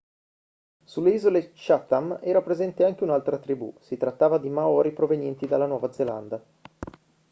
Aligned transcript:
sulle 0.83 1.11
isole 1.11 1.51
chatham 1.53 2.17
era 2.23 2.41
presente 2.41 2.83
anche 2.83 3.03
un'altra 3.03 3.37
tribù 3.37 3.75
si 3.81 3.97
trattava 3.97 4.39
di 4.39 4.49
maori 4.49 4.93
provenienti 4.93 5.45
dalla 5.45 5.67
nuova 5.67 5.91
zelanda 5.91 6.43